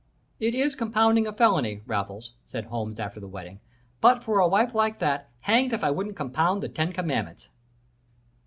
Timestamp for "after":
2.99-3.19